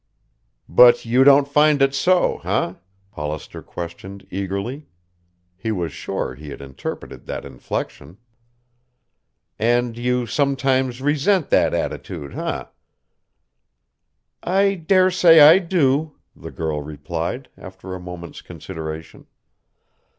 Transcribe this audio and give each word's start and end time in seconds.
"But 0.67 1.05
you 1.05 1.23
don't 1.23 1.47
find 1.47 1.79
it 1.79 1.93
so, 1.93 2.39
eh?" 2.39 2.73
Hollister 3.11 3.61
questioned 3.61 4.25
eagerly. 4.31 4.87
He 5.55 5.71
was 5.71 5.93
sure 5.93 6.33
he 6.33 6.49
had 6.49 6.59
interpreted 6.59 7.27
that 7.27 7.45
inflection. 7.45 8.17
"And 9.59 9.95
you 9.95 10.25
sometimes 10.25 11.03
resent 11.03 11.51
that 11.51 11.75
attitude, 11.75 12.33
eh?" 12.33 12.63
"I 14.41 14.73
daresay 14.73 15.39
I 15.39 15.59
do," 15.59 16.15
the 16.35 16.49
girl 16.49 16.81
replied, 16.81 17.49
after 17.55 17.93
a 17.93 17.99
moment's 17.99 18.41
consideration. 18.41 19.27